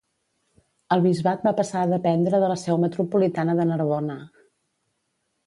El 0.95 1.03
bisbat 1.03 1.45
va 1.47 1.53
passar 1.59 1.83
a 1.83 1.89
dependre 1.91 2.39
de 2.45 2.49
la 2.53 2.57
seu 2.63 2.81
metropolitana 2.85 3.57
de 3.61 3.69
Narbona. 3.75 4.19